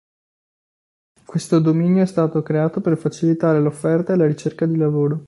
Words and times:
Questo 1.25 1.59
dominio 1.59 2.01
è 2.01 2.07
stato 2.07 2.41
creato 2.41 2.81
per 2.81 2.97
facilitare 2.97 3.59
l'offerta 3.61 4.13
e 4.13 4.15
la 4.15 4.25
ricerca 4.25 4.65
di 4.65 4.75
lavoro. 4.75 5.19